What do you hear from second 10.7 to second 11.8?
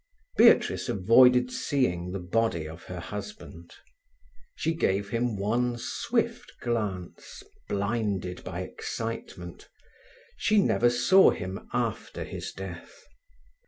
saw him